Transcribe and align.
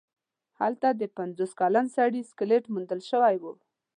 هلته 0.59 0.87
د 0.93 1.03
پنځوس 1.17 1.51
کلن 1.59 1.85
سړي 1.97 2.21
سکلیټ 2.31 2.63
موندل 2.73 3.01
شوی 3.09 3.35
و. 3.41 3.45